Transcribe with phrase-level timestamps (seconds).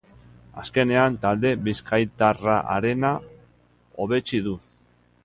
[0.61, 4.57] Azkenean, talde bizkaitarraarena hobetsi du.